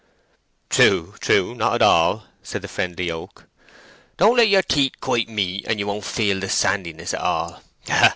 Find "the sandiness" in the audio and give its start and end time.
6.39-7.13